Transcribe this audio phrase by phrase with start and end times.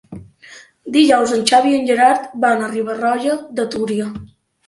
[0.93, 4.09] Dijous en Xavi i en Gerard van a Riba-roja de Túria.